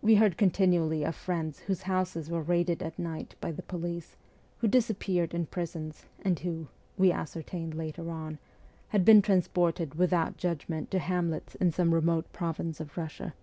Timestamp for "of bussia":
12.78-13.34